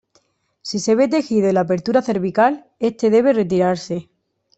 [0.63, 4.09] Si se ve tejido en la apertura cervical, este debe retirarse.